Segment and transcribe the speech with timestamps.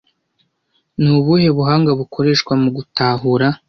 [1.01, 3.47] Nubuhe buhanga bukoreshwa mugutahura